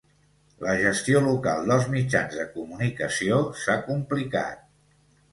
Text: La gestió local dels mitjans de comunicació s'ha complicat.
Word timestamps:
La 0.67 0.71
gestió 0.83 1.19
local 1.25 1.67
dels 1.71 1.83
mitjans 1.95 2.37
de 2.37 2.45
comunicació 2.55 3.37
s'ha 3.65 3.75
complicat. 3.91 4.65